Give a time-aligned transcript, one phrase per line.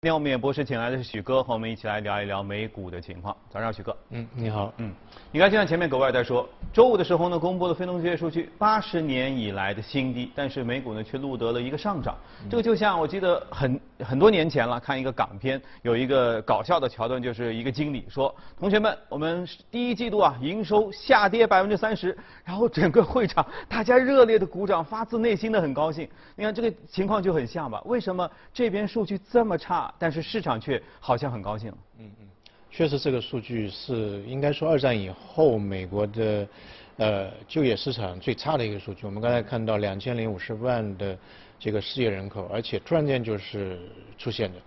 [0.00, 3.36] 今天我们演播室请来的是许哥，和我们一起来聊一聊美股的情况。
[3.50, 3.96] 早上，许哥。
[4.10, 4.72] 嗯，你好。
[4.76, 4.94] 嗯，
[5.32, 12.16] 你看，就像前面格外在说，周五的时候呢，公布了非农就业数据，八十年以来的新低，但是美股呢却录得了一个上涨。
[12.48, 26.08] 这个就像我记得很很多年前了，看一个港片，有一个搞笑的桥段，就是一个经理说：“同学们，我们第一季度啊，营收下跌百分之三十。”然后整个会场大家热烈的鼓掌，发自内心的很高兴。
[26.36, 27.82] 你看这个情况就很像吧？
[27.84, 29.87] 为什么这边数据这么差？
[29.98, 31.72] 但是市场却好像很高兴。
[31.98, 32.26] 嗯嗯，
[32.70, 36.48] 确实这个数据是应该说二战以后美国的
[36.96, 39.06] 呃就业市场最差的一个数据。
[39.06, 41.16] 我们刚才看到两千零五十万的
[41.58, 43.80] 这个失业人口，而且突然间就是
[44.16, 44.58] 出现的。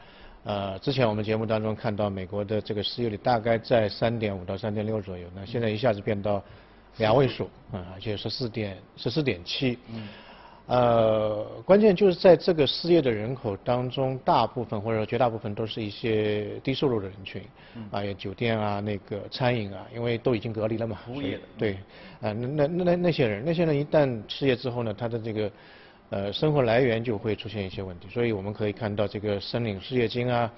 [0.44, 6.44] 呃，之前我们节目当中看到美国的这个失业率大概在三点五到三点六左右，那现在一下子变到
[6.98, 9.78] 两位数啊，而且十四点十四点七。
[9.90, 10.08] 嗯。
[10.72, 17.42] 呃，关键就是在这个失业的人口当中，大部分或者说绝大部分都是一些低收入的人群，
[17.92, 20.98] 啊，有酒店啊，那个餐饮啊，因为都已经隔离了嘛。
[21.06, 21.42] 服务业的。
[21.58, 21.74] 对，
[22.22, 25.52] 啊，那那那那那些人，那些人一旦失业之后呢，他的这个
[26.10, 30.50] 呃生活来源就会出现一些问题，所以我们可以看到这个申领失业金啊，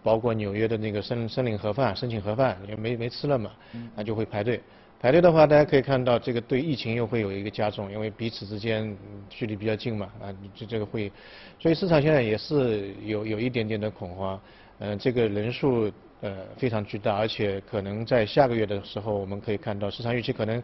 [0.00, 3.50] 包括纽约的那个申申领盒饭，申请盒饭也没没吃了嘛，
[3.96, 4.60] 那就会排队。
[5.02, 8.94] 排队的话，大家可以看到，这个对疫情又会有一个加重，因为彼此之间
[9.30, 11.10] 距离比较近嘛，啊，这这个会，
[11.58, 14.38] 所以市场现在也是有有一点点的恐慌，
[14.78, 15.90] 嗯，这个人数
[16.20, 20.62] 呃非常巨大，而且可能在下个月的时候，我们可以看到市场预期可能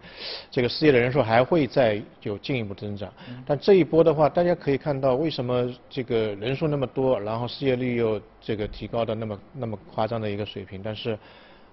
[0.50, 3.10] 这个失业的人数还会再有进一步增长，
[3.46, 11.18] 但这一波的话，大家可以看到为什么这个人数那么多，然后失业率又这个提高的那么那么夸张的一个水平，但是。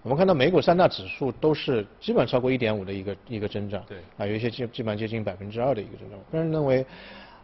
[0.04, 6.20] 我们看到美股三大指数都是基本超过一点五的一个一个增长，对，啊，有一些基基本上接近百分之二的一个增长。
[6.20, 6.86] 我个人认为，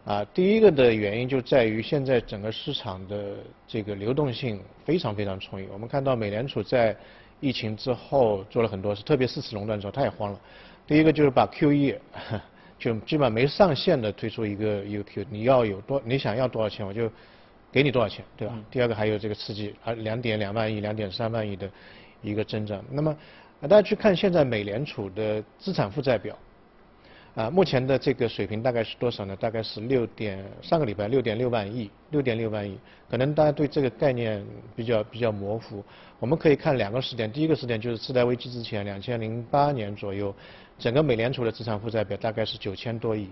[0.04, 3.36] 啊，第一个的原因就在于现在整个市场的
[3.66, 5.66] 这个流动性非常非常充裕。
[5.72, 6.94] 我们看到美联储在
[7.40, 10.38] 疫情之后做了很多事，特别四次熔断之后，他也慌了。
[10.86, 11.96] 第一个就是把 QE
[12.78, 17.10] 就基本上没上限的推出一个一个 Q，你要有多你想要多少钱我就
[17.72, 18.54] 给你多少钱，对吧？
[18.70, 21.70] 第二个还有这个刺激，啊，两点两万亿、两点三万亿的。
[22.22, 23.16] 一个增长，那么
[23.62, 26.36] 大家去看现在美联储的资产负债表，
[27.34, 29.36] 啊，目前的这个水平大概是多少呢？
[29.36, 32.78] 大概是六点，上个礼拜六点六万亿，六点六万亿，
[33.10, 34.44] 可能大家对这个概念
[34.74, 35.84] 比较比较模糊。
[36.18, 40.34] 我们可以看两个时点，第一个时点就是次贷危机之前，两千零八年左右，
[40.78, 43.28] 整个美联储的资产负债表大概是九千多亿，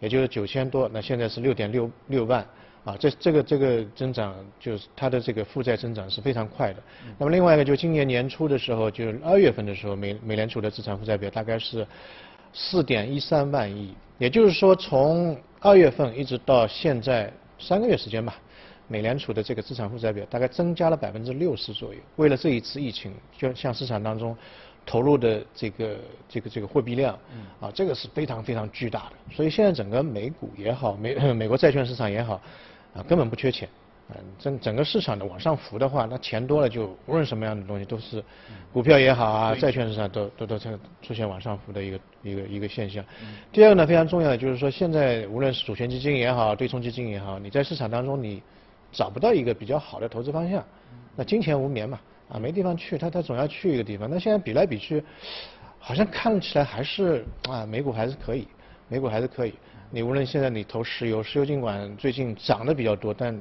[0.00, 2.46] 也就是九千多，那现在是六点六六万。
[2.84, 6.82] 啊，这这个这个增长就是它的这个负债增长是非常快的。
[7.18, 11.86] 那么另外一个就今年年初的时候，就是二月份的时候，美美联储的资产负债表大概是
[12.52, 18.34] 四点一三万亿，也就是说从二月份一直到现在三个月时间吧，
[18.88, 22.00] 美联储的这个资产负债表大概增加了百分之六十左右。
[22.16, 24.36] 为了这一次疫情，就像市场当中
[24.84, 25.96] 投入的这个
[26.28, 27.16] 这个这个货币量，
[27.60, 29.34] 啊，这个是非常非常巨大的。
[29.34, 32.40] 所以现在整个美股也好，美美国债券市场也好。
[32.94, 33.68] 啊，根本不缺钱，
[34.08, 38.24] 嗯，整整个市场的往上浮的话，那钱多了就无论什么样的东西都是，
[38.72, 40.70] 股票也好啊，债券市场都都都出
[41.02, 43.04] 出现往上浮的一个一个一个现象。
[43.52, 48.42] 第二个呢，非常重要的就是说，现在无论是主权基金也好，对冲基金也好，你在市场当中你
[48.90, 50.64] 找不到一个比较好的投资方向，
[51.14, 54.08] 那金钱无眠嘛，啊，没地方去，他他总要去一个地方。
[54.10, 55.02] 那现在比来比去，
[55.78, 58.48] 好像看起来还是啊，美股还是可以，
[58.88, 59.54] 美股还是可以。
[59.90, 63.38] 你无论现在你投石油，石油尽管最近涨得比较多，但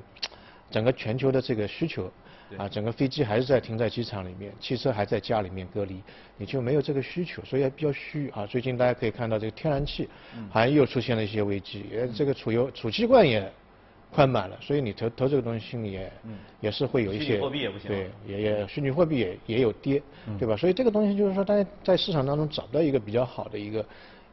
[0.71, 2.11] 整个全球的这个需求，
[2.57, 6.01] 啊，整个飞机还是在停在机场里面，汽车还在家里面隔离，
[6.37, 8.45] 你就没有这个需求，所以还比较虚啊。
[8.45, 10.07] 最近大家可以看到这个天然气，
[10.49, 13.51] 好像又出现了一些危机，呃，这个储油储气罐也
[14.11, 16.11] 宽满了，所以你投投这个东西心里也
[16.61, 20.01] 也是会有一些，虚拟货币也不行，对，也也虚拟货币也也有跌，
[20.39, 20.55] 对吧？
[20.55, 23.85] 所以这个东西就是说，大家在市场当中找不到一个比较好的一个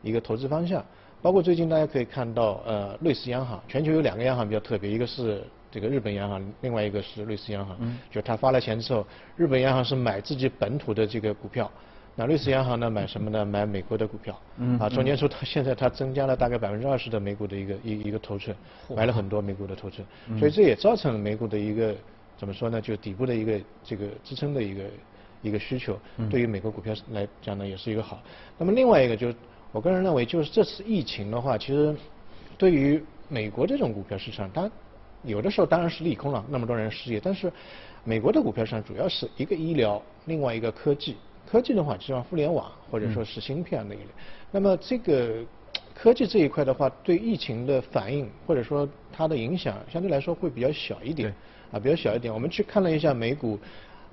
[0.02, 0.84] 一个投资方向。
[1.20, 7.74] 包括最近大家可以看到，呃，瑞士央行，全球有两个央行比较特别，一个是这个日本央行，另外一个是瑞士央行。
[7.80, 7.98] 嗯。
[8.10, 11.70] 就他发了钱之后，日本央行是买自己本土的这个股票，
[12.16, 13.44] 那瑞士央行呢买什么呢？
[13.44, 14.38] 买美国的股票。
[14.58, 14.78] 嗯。
[14.78, 18.56] 啊，中间说它现在它增加了大概百分之二十的美股的一个一一个头寸，
[18.94, 20.06] 买了很多美股的头寸，
[20.38, 21.94] 所以这也造成了美股的一个
[22.36, 22.80] 怎么说呢？
[22.80, 24.84] 就底部的一个这个支撑的一个
[25.42, 25.98] 一个需求，
[26.30, 28.22] 对于美国股票来讲呢，也是一个好。
[28.58, 29.34] 那么另外一个就是。
[29.74, 31.92] 我个人认为，就是这次疫情的话，其实
[32.56, 34.70] 对于美国这种股票市场，它
[35.24, 37.18] 有的时候当然是利空了，那么多人失业。
[37.18, 37.52] 但是
[38.04, 41.16] 美国的股票市场主要是一个医疗，另外一个科技。
[41.46, 44.06] 科技的话，就像互联网或者说是芯片那一类。
[44.50, 45.44] 那么这个
[45.94, 51.32] 科技这一块的话，对疫情的反应或者说它的影响，相对来说会比较小一点。
[51.72, 52.32] 啊比较小一点。
[52.32, 53.58] 我们去看了一下美股，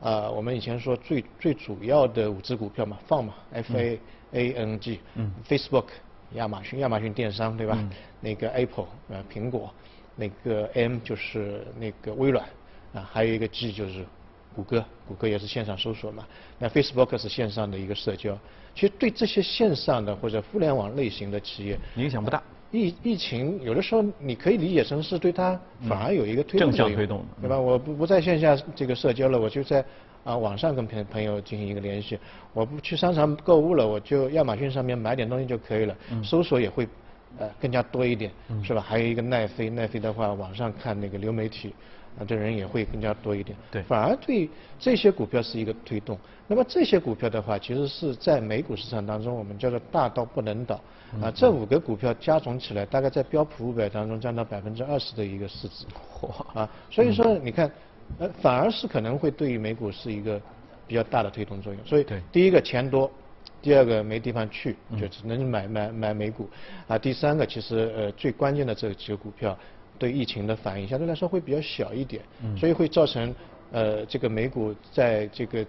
[0.01, 3.99] 啊我们以前说最最主要的五只股票嘛，放嘛，F A
[4.31, 5.85] A N G，嗯，Facebook，
[6.33, 7.77] 亚马逊，亚马逊电商对吧？
[8.19, 9.71] 那个 Apple，呃苹果，
[10.15, 12.43] 那个 M 就是那个微软，
[12.93, 14.03] 啊还有一个 G 就是
[14.55, 16.25] 谷歌，谷歌也是线上搜索嘛。
[16.59, 18.37] 那 Facebook 是线上的一个社交。
[18.73, 22.41] 其实对这些线上的或者互联网类型的企业影响不大。
[22.71, 25.59] 疫疫情有的时候你可以理解成是对它
[25.89, 27.59] 反而有一个推动推动，对吧？
[27.59, 29.83] 我不不在线下这个社交了，我就在
[30.23, 32.17] 啊网上跟朋朋友进行一个联系。
[32.53, 35.93] 我不去商场购物了，我就亚马逊上面买点东西就可以了。
[36.23, 36.87] 搜索也会
[37.37, 38.31] 呃更加多一点，
[38.63, 38.79] 是吧？
[38.79, 41.73] 还有一个奈飞，奈飞的话网上看那个流媒体。
[42.19, 46.17] 啊，这人也会更加多一点，对，反而对这些股票是一个推动。
[46.47, 50.79] 那么这些股票的话，其实是在美股市场当中，我们叫做大到不能倒。
[51.21, 55.85] 啊，这五个股票加总起来，大概在标普五百当中占到百分之二十的一个市值。
[56.19, 56.29] 嚯！
[56.53, 57.71] 啊，所以说你看，
[58.17, 60.39] 呃，反而是可能会对于美股是一个
[60.87, 61.85] 比较大的推动作用。
[61.85, 63.09] 所以，第一个钱多，
[63.61, 66.49] 第二个没地方去，就只能买买买美股。
[66.87, 69.57] 啊，第三个其实呃最关键的这几个股票。
[70.01, 72.23] 对疫情的反应相对来说会比较小一点，
[72.57, 73.35] 所以会造成
[73.71, 75.63] 呃这个美股在这个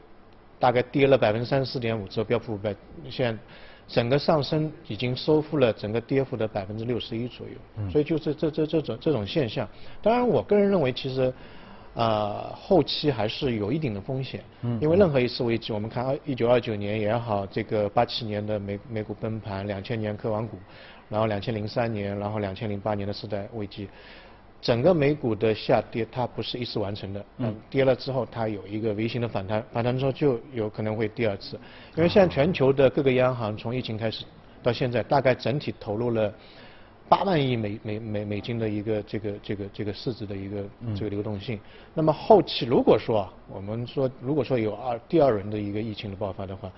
[0.58, 2.75] 大概跌了百分之三十四点五之后，标普五百
[3.11, 3.38] 现在
[3.87, 9.69] 整个上升已经收复了整个跌幅的百分之六十一左右，所以就是这这这种这种现象。
[10.00, 11.31] 当然，我个人认为其实
[11.94, 14.43] 啊后期还是有一定的风险，
[14.81, 20.56] 因为任何一次危机，我们看二一九二九年也好，这个八七年的美美股崩盘，两千年科网股，
[21.12, 23.87] 然后两千零三年，然后两千零八年的次贷危机。
[24.62, 31.59] 整个美股的下跌，它不是一次完成的，嗯，跌了之后它有一个微型的反弹，反弹之后就有可能会第二次，
[31.97, 34.25] 因为现在全球的各个央行从疫情开始
[34.62, 36.32] 到现在，大概整体投入了
[37.09, 41.58] 八万亿美美美美金的一个这个这个这个市值的一个这个流动性。
[41.93, 46.70] 那么后期如果说啊，我们说如果说有二第二轮的一个疫情的爆发的话，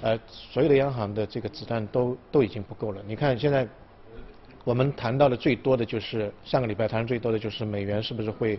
[0.00, 3.02] 呃，所有的央行的这个子弹都都已经不够了。
[3.06, 3.66] 你看现在。
[4.66, 8.58] 我们谈到的最多的就是上个礼拜谈的最多的就是美元是不是会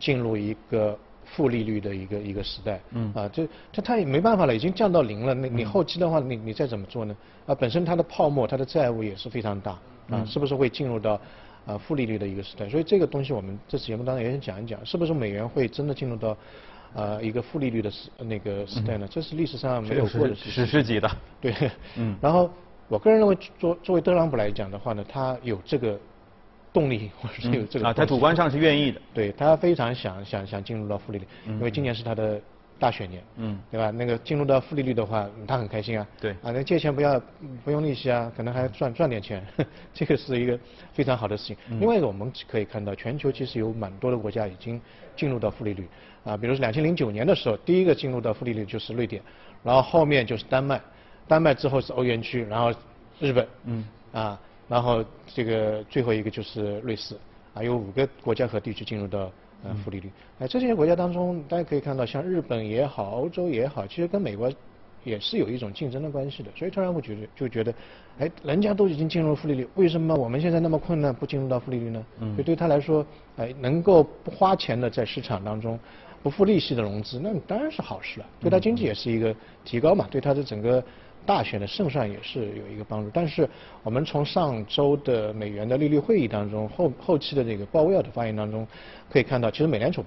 [0.00, 2.80] 进入一个负利率的一个一个时代？
[2.92, 3.12] 嗯。
[3.14, 5.34] 啊，这这它也没办法了，已经降到零了。
[5.34, 7.14] 那你后期的话，你你再怎么做呢？
[7.44, 9.78] 啊，本身它的泡沫、它的债务也是非常大。
[10.08, 11.20] 啊，是不是会进入到
[11.66, 12.66] 啊负利率的一个时代？
[12.70, 16.34] 所以这个东西我们这次节目当中也想讲一讲，是不是美元会真的进入到
[16.94, 19.06] 啊一个负利率的时那个时代呢？
[19.10, 21.10] 这是历史上没有过的史诗级的。
[21.40, 21.54] 对。
[21.96, 22.16] 嗯。
[22.20, 22.50] 然后。
[22.88, 25.98] 我个人认为，作作为特朗普来讲的话呢，他有这个
[26.74, 32.38] 动力，或者是有这个啊，他主观上是愿意的，对他非常想想想进入到负利率，因为今年是他的
[32.82, 33.92] 大选年，嗯，对吧？
[33.92, 37.22] 那个进入到负利率的话，他很开心啊，对，啊，那借钱不要
[37.64, 39.46] 不用利息啊，可能还赚赚点钱，
[39.94, 40.58] 这个是一个
[40.92, 41.56] 非常好的事情。
[41.78, 44.80] 另外一个我们可以看到，全球其实有蛮多的国家已经
[45.14, 45.86] 进入到负利率，
[46.24, 49.22] 啊，比如说两千零九年的时候，第一个进入到负利率就是瑞典，
[49.62, 50.80] 然后后面就是丹麦。
[51.28, 52.74] 丹麦之后是欧元区，然后
[53.20, 54.38] 日本，嗯，啊，
[54.68, 57.16] 然后这个最后一个就是瑞士，
[57.54, 59.30] 啊，有五个国家和地区进入到
[59.64, 60.10] 呃负利率。
[60.38, 64.50] 哎，这些国家当中，大家可以看到，像日本也好，欧洲也好，其实跟美国
[65.04, 66.50] 也是有一种竞争的关系的。
[66.56, 67.74] 所以突然会觉得，就觉得，
[68.18, 72.04] 哎，人家都已经进入负利率，为什么我们现在那么困难不进入到负利率呢？
[72.20, 73.06] 嗯，所以对他来说，
[73.36, 75.78] 哎，能够不花钱的在市场当中。
[76.22, 79.34] 不付利息的融资，那当然是好事了，对他经济也是一个
[79.64, 80.80] 提高嘛，对他的整个
[81.26, 83.10] 大选的胜算也是有一个帮助。
[83.12, 83.48] 但是
[83.82, 88.66] 我们从上周的美元的利率会议当中，后后期的这个鲍威尔的发言当中，
[89.10, 90.04] 可以看到，其实美联储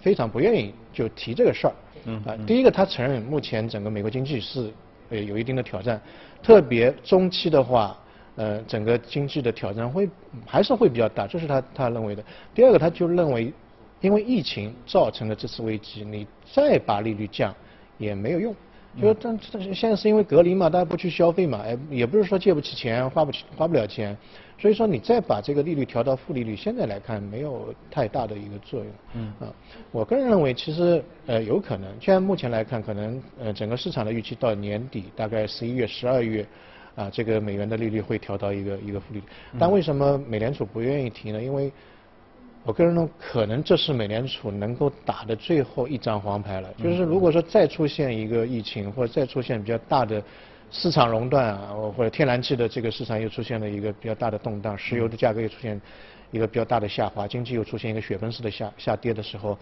[0.00, 1.72] 非常不愿意就提这个事儿。
[2.04, 2.22] 嗯。
[2.24, 4.70] 啊，第一个他承认目前整个美国经济是
[5.10, 6.00] 呃有一定的挑战，
[6.42, 7.96] 特别中期的话，
[8.36, 10.08] 呃整个经济的挑战会
[10.46, 12.24] 还是会比较大，这是他他认为的。
[12.54, 13.52] 第二个他就认为。
[14.02, 17.52] 因为疫情造成的这次危机，你再把利率降
[17.96, 18.54] 也没有用。
[19.00, 19.38] 就是但
[19.74, 24.16] 现在是因为隔离嘛，大家不去消费嘛，哎，也不是说借不起钱，花不起，花不了钱。
[24.58, 28.88] 所以说你再把这个利率调到负利率，现在来看没有太大的一个作用。
[29.14, 29.52] 嗯啊，
[29.92, 36.46] 我个人认为其实呃有可能，现在目前来看，可能呃整个市场的预期到年底大概十一月、十二月
[36.94, 39.24] 啊，这个美元的利率会调到一个一个负利率。
[39.58, 41.42] 但为什么美联储不愿意提呢？
[41.42, 41.70] 因为
[42.66, 46.68] 我个人认为，可能这是美联储能够打的最后一张黄牌了。
[46.74, 50.20] 就是如果说再出现一个疫情，或者再出现比较大的
[50.72, 55.80] 市场熔断啊，或者天然气的这个市场又出现了一个比较大的动荡，石油的价格又出现
[56.32, 59.56] 一个比较大的下滑，经济又出现一个雪崩式的下下跌的时候，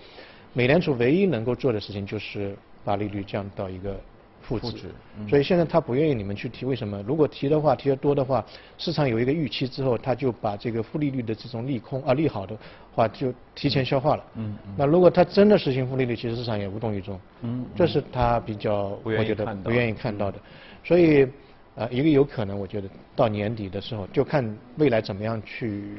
[0.54, 2.56] 美联储唯一能够做的事情就是
[2.86, 4.00] 把利率降到一个
[4.46, 4.90] 负值，
[5.26, 7.02] 所以现在他不愿意你们去提，为什么？
[7.06, 8.44] 如果提的话，提的多的话，
[8.76, 12.54] 市场有一个预期之后，他就把这个负利率的这种利空啊利好的
[12.92, 14.24] 话就提前消化了。
[14.34, 14.54] 嗯。
[14.76, 17.18] 那如果他真的实行负利率，其实市场也无动于衷。
[17.40, 17.64] 嗯。
[17.74, 20.38] 这是他比较我觉得不愿意看到的，
[20.84, 21.26] 所以
[21.74, 24.44] 啊，一个有可能，我觉得到年底的时候，就看
[24.76, 25.96] 未来怎么样去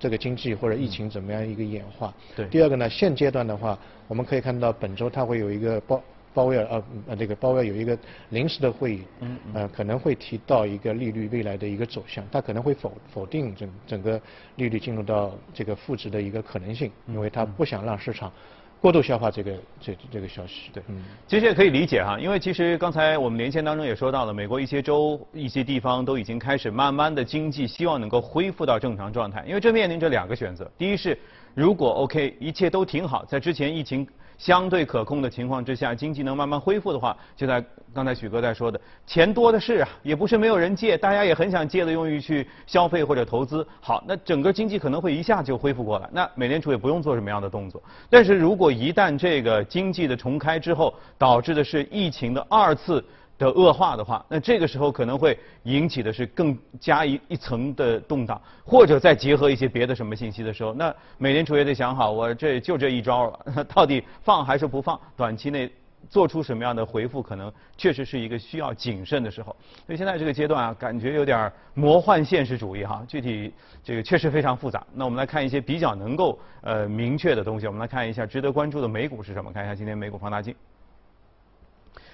[0.00, 2.14] 这个经济或者疫情怎么样一个演化。
[2.34, 2.46] 对。
[2.46, 6.02] 第二个呢，现阶段的话，我们可以看到本周它会有一个报。
[6.38, 14.20] 鲍威尔呃呃这个鲍威尔有一个临时的会议，嗯呃可能会提到一个利率未来的一个走向，他可能会否否定整整个
[14.54, 18.32] 利率进入到这个负值的一个可能性，因为他不想让市场
[18.80, 20.70] 过度消化这个这这个消息。
[20.72, 31.18] 对，嗯，其实也可以理解哈，因为其实刚才我们连线当中也说到了，美国一些州一些地方都已经开始慢慢的经济希望能够恢复到正常状态，因为这面临着两个选择，第一是
[31.52, 34.06] 如果 OK 一切都挺好，在之前疫情。
[34.38, 43.66] 相对可控的情况之下，经济能慢慢恢复的话，就在刚才许哥在说的，钱多的是啊，也不是没有人借，大家也很想借的用于去消费或者投资。
[43.80, 47.82] 好，那整个经济可能会一下就恢复过来，那美联储也不用做什么样的动作。
[48.08, 53.04] 但是如果一旦这个经济的重开之后，导致的是疫情的二次。
[53.38, 65.00] 的恶化的话，那这个时候可能会引起的是更加一一层的动荡，或者再结合一些别的什么信息的时候，那美联储也得想好，我这就这一招了，到底放还是不放？
[65.16, 65.70] 短期内
[66.10, 69.54] 做出什么样的回复，可能确实是一个需要谨慎的时候。
[69.86, 73.52] 所以现在这个阶段啊，感觉有点魔幻现实主义哈，具体
[73.84, 74.84] 这个确实非常复杂。
[74.92, 79.52] 那我们来看一些比较能够呃明确的东西，我们来看一下值得关注的美股是什么？
[79.52, 80.52] 看一下今天美股放大镜。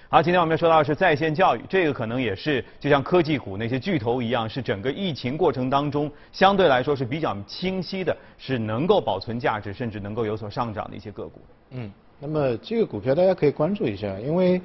[0.07, 11.41] 好，今天我们要说到的是在线教育，这个可能也是就像科技股那些巨头一样，是整个疫情过程当中相对来说是比较清晰的，是能够保存价值，甚至能够有所上涨的一些个股。
[11.71, 14.61] 嗯，那么这个股票大家可以关注一下，因为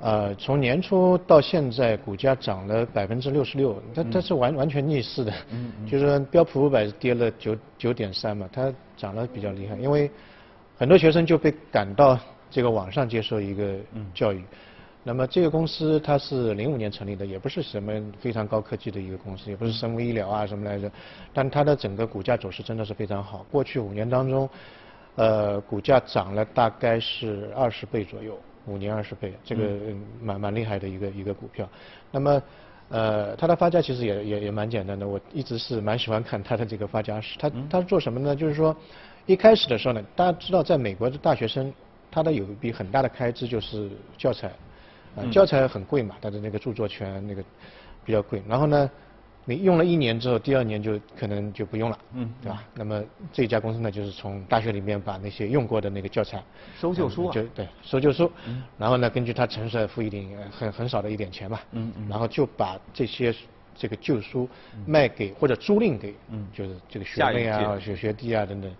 [0.00, 10.08] 呃从年初到现在股价涨了百分之六十六，它它是完完全逆势的，嗯 就是标普五百跌了九九点三嘛，它涨得比较厉害，因为
[10.78, 12.16] 很多学生就被赶到。
[12.52, 13.76] 这个网上接受一个
[14.14, 14.44] 教育，
[15.02, 17.90] 那么这个公司它是零五年成立的，也不是什么
[18.20, 20.92] 非常高科技的一个公司，也不是生物医疗啊什么来着，
[21.32, 23.46] 但它的整个股价走势真的是非常好。
[23.50, 24.46] 过去五年当中，
[25.16, 29.64] 呃，股价涨了大概是二十倍左右，五年二十倍，这个
[30.20, 31.66] 蛮蛮厉害的一个一个股票。
[32.10, 32.42] 那么，
[32.90, 37.38] 呃，它的发家其实也也也蛮简单的，我一直是蛮喜欢看它的这个发家史。
[37.38, 38.36] 它它做什么呢？
[38.36, 38.76] 就是说，
[39.24, 41.72] 一开始的时候呢，大家知道在美国的大学生。
[42.12, 44.48] 它的有一笔很大的开支就是教材，
[45.16, 47.42] 啊，教材很贵嘛，它的那个著作权那个
[48.04, 48.42] 比较贵。
[48.46, 48.90] 然后呢，
[49.46, 52.62] 你用了一年之后，第二年就可能就不用了，嗯，对吧？
[52.74, 53.02] 那么
[53.32, 56.42] 这家公司呢，就是从大学里面把那些用过的那个教材
[56.78, 58.30] 收旧书，就对，收旧书。
[58.78, 63.34] 然后呢，根据他承受付一点很很少的一点钱嘛，嗯嗯，然后就把这些
[63.74, 64.46] 这个旧书
[64.86, 68.70] 卖给或者租赁给，嗯，就是这个学妹啊、学学弟啊等等。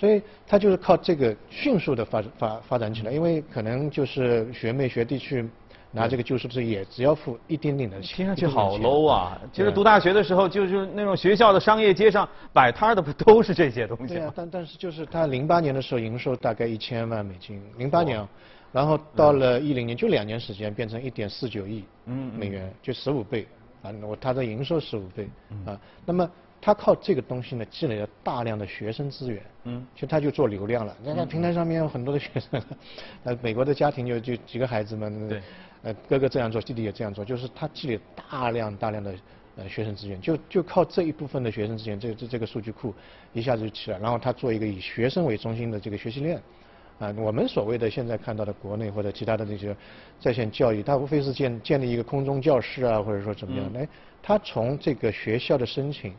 [0.00, 5.46] 所以他就是靠这个迅速的发发发展起来，因为可能就是学妹学弟去
[5.92, 8.16] 拿这个旧书，也只要付一点点的钱。
[8.16, 9.38] 听上去好 low 啊！
[9.52, 14.20] 其实读大学的时候，就是那种学校的商业街上摆摊的不都是这些东西吗？
[14.20, 18.26] 对啊，但但是就是他零八年的时候营收大概一千万美金，零八年啊，
[18.72, 21.84] 然后到了一零年就两年时间变成一点四九亿
[22.38, 23.46] 美元，就十五倍
[23.82, 23.92] 啊！
[24.02, 25.28] 我他的营收十五倍
[25.66, 26.30] 啊，那么。
[26.60, 30.94] 他靠这个东西呢，积累了大量的学生资源，嗯，其实他就做流量了。
[31.02, 32.62] 你看平台上面有很多的学生，
[33.24, 35.40] 呃，美国的家庭就就几个孩子们，对，
[35.82, 39.14] 呃，哥哥这样做，弟弟也这样做，就是他积累大量大量的
[39.56, 42.94] 呃学生资源，就就靠这一部分的学生资源，这这这个数据库
[43.32, 46.38] 一下子就起来，然后他做一个以学生为中心的这个学习链，
[46.98, 49.74] 啊，我们所谓的现在看到的国内或者其他的那些
[50.20, 53.88] 在线教育，它无非是建建立一个空中教室啊，或者说怎么样，哎，
[54.22, 56.12] 他从这个学校的申请。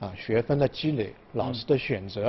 [0.00, 2.28] 啊，学分的积累，老师的选择，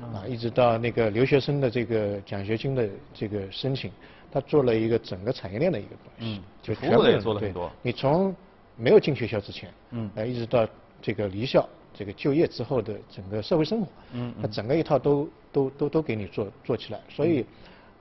[0.00, 3.90] 啊，一直到那个留学生的这个奖学金的这个申请，
[4.30, 7.68] 他做了一个整个产业链的一个东西，就服务也做了很多。
[7.82, 8.32] 你从
[8.76, 10.64] 没有进学校之前，嗯，呃，一直到
[11.02, 17.44] 这个离校、这个就业之后的整个社会生活，嗯，他整个一套都都都都给你做做起来，所以，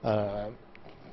[0.03, 0.47] 呃，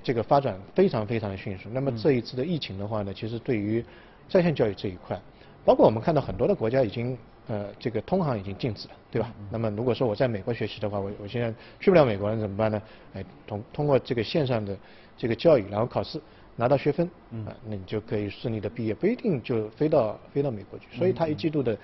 [0.03, 1.71] 这个发展非常非常的迅速。
[1.71, 3.83] 那么这一次的疫情的话呢，其实对于
[4.29, 5.19] 在线教育这一块，
[5.65, 7.17] 包括我们看到很多的国家已经。
[7.47, 9.33] 呃，这个通航已经禁止了，对吧？
[9.51, 12.83] 那么如果说我在美国学习的话，我我现在去不了美国了怎么办呢？
[13.13, 14.77] 哎，通通过这个线上的
[15.17, 16.19] 这个教育，然后考试
[16.57, 17.07] 拿到学分，
[17.47, 20.87] 啊，那你就可以顺利的毕业，不一定就飞到飞到美国去。
[20.97, 21.77] 所以他一季度的，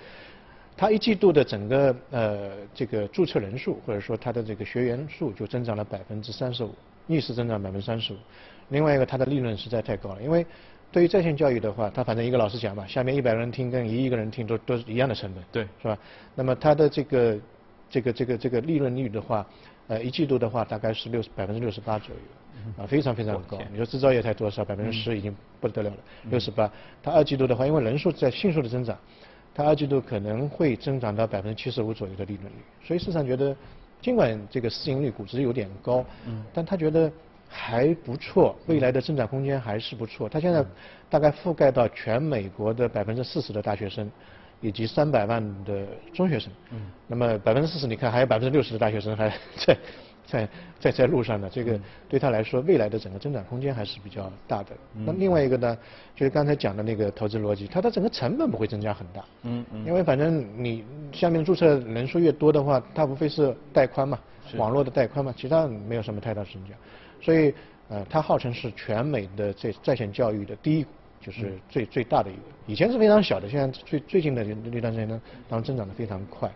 [0.75, 6.73] 他一季度的整个呃这个注册人数或者说他的这个学员数就增长了百分之三十五，
[7.05, 8.17] 逆势增长百分之三十五。
[8.69, 10.45] 另外一个，它的利润实在太高了，因为
[10.91, 15.97] 对于在线教育的话，他反正一个老师讲嘛，下面一百个人听跟一亿个人听都都是一样的成本，对，是吧？
[16.35, 17.39] 那么它的这个
[17.89, 19.47] 这个这个这个利润率的话，
[19.87, 23.57] 呃，一季度的话大概是六百分之六十八左右，啊，非常非常高。
[23.71, 24.65] 你说制造业才多少？
[24.65, 25.97] 百分之十已经不得了了，
[26.29, 26.69] 六十八。
[27.01, 28.97] 它二季度的话，因为人数在迅速的增长，
[29.55, 32.55] 它二季度可能会增长到百分之七十五左右的利润率。
[32.85, 33.55] 所以市场觉得，
[34.01, 37.09] 尽管这个市盈率估值有点高，嗯，但他觉得。
[37.53, 40.29] 还不错，未来的增长空间还是不错。
[40.29, 40.63] 它现在
[41.09, 44.09] 大概覆盖到全美国的百分之四十的大学生，
[44.61, 46.49] 以及三百万的中学生。
[46.71, 46.89] 嗯。
[47.07, 49.29] 那么百分之四十，你看还有百分之六十的大学生还
[49.67, 49.77] 在
[50.25, 51.49] 在在在路上呢。
[51.51, 51.77] 这个
[52.07, 54.69] 对他来说，未来的整个增长空间还是比较大的。
[54.93, 55.77] 那另外一个呢，
[56.15, 59.25] 就是刚才讲的那个投资逻辑，它的整个成本不会增加很大。
[59.43, 59.85] 嗯嗯。
[59.85, 64.17] 因为反正你下面注册人数越多的话，它无非是带宽嘛，
[64.55, 66.75] 网络的带宽嘛，其他没有什么太大增加。
[67.21, 67.53] 所以，
[67.89, 70.89] 呃，它号称是全美的这在线教育的第一股，
[71.21, 72.41] 就是最最大的一个。
[72.67, 76.51] 以前是非常小的，现在最最近的那段时间呢，当增长的非常快。